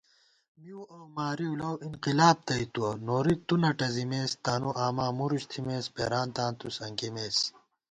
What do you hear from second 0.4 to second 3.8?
مِؤ اؤ مارِؤ لَؤ اِنقلاب تئیتُوَہ نوری تُو نہ